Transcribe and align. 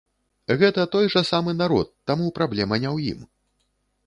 Гэта 0.61 0.85
той 0.95 1.05
жа 1.15 1.23
самы 1.31 1.55
народ, 1.61 1.93
таму 2.13 2.33
праблема 2.41 2.75
не 2.85 2.89
ў 2.95 2.99
ім. 3.15 3.21